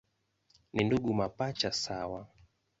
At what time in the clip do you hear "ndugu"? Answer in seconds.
0.83-1.13